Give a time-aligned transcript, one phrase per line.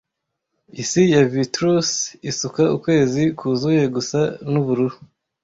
[0.81, 1.89] Isi ya vitreous
[2.29, 4.19] isuka ukwezi kwuzuye gusa
[4.51, 4.97] n'ubururu!